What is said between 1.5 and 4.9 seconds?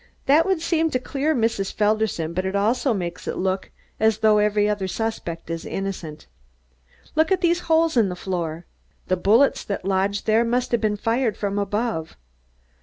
Felderson but it also makes it look as though every other